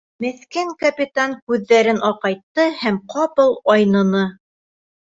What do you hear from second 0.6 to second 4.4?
капитан күҙҙәрен аҡайтты һәм ҡапыл айныны.